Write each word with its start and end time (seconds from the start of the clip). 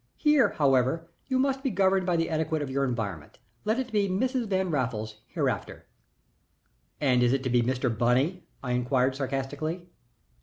Here, 0.17 0.53
however, 0.53 1.11
you 1.27 1.37
must 1.37 1.61
be 1.61 1.69
governed 1.69 2.07
by 2.07 2.15
the 2.15 2.31
etiquette 2.31 2.63
of 2.63 2.71
your 2.71 2.85
environment. 2.85 3.37
Let 3.65 3.77
it 3.77 3.91
be 3.91 4.09
Mrs. 4.09 4.47
Van 4.47 4.71
Raffles 4.71 5.17
hereafter." 5.27 5.85
"And 6.99 7.21
is 7.21 7.33
it 7.33 7.43
to 7.43 7.51
be 7.51 7.61
Mr. 7.61 7.95
Bunny?" 7.95 8.47
I 8.63 8.71
inquired, 8.71 9.15
sarcastically. 9.15 9.89